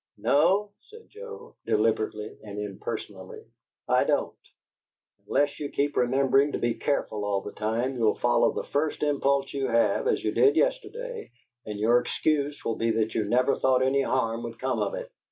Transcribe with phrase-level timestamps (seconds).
[0.17, 3.43] "No," said Joe, deliberately and impersonally,
[3.87, 4.35] "I don't.
[5.27, 9.53] Unless you keep remembering to be careful all the time, you'll follow the first impulse
[9.53, 11.29] you have, as you did yesterday,
[11.67, 15.11] and your excuse will be that you never thought any harm would come of it.